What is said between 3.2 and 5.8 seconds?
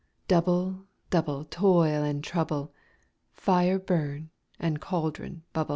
Fire, burn; and cauldron, bubble.